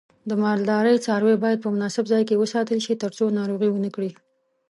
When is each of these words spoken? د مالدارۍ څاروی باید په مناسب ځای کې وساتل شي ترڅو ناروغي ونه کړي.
د 0.29 0.31
مالدارۍ 0.43 0.95
څاروی 1.05 1.35
باید 1.43 1.59
په 1.63 1.69
مناسب 1.75 2.03
ځای 2.11 2.23
کې 2.27 2.39
وساتل 2.43 2.79
شي 2.85 2.93
ترڅو 3.03 3.25
ناروغي 3.39 3.69
ونه 3.71 3.89
کړي. 3.95 4.11